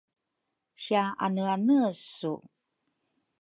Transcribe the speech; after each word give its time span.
Sia 0.83 1.03
aneane 1.25 1.79
su? 2.07 2.33